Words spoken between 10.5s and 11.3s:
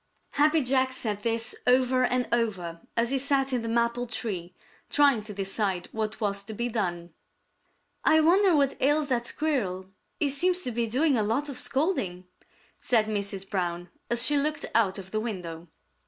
to be doing a